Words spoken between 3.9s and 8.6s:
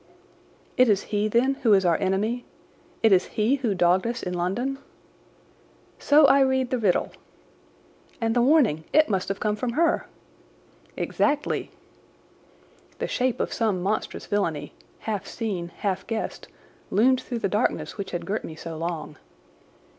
us in London?" "So I read the riddle." "And the